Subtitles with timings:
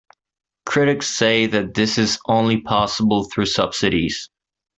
[0.65, 4.31] Critics say that this is only possible through subsidies.